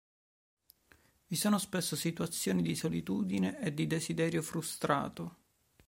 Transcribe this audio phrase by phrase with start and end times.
[1.27, 5.35] Vi sono spesso situazioni di solitudine e di desiderio frustrato.